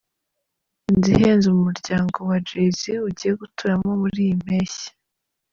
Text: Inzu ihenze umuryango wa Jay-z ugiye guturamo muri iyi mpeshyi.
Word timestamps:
Inzu 0.89 1.09
ihenze 1.17 1.45
umuryango 1.49 2.17
wa 2.29 2.37
Jay-z 2.47 2.81
ugiye 3.07 3.31
guturamo 3.41 3.89
muri 4.01 4.19
iyi 4.27 4.35
mpeshyi. 4.43 4.87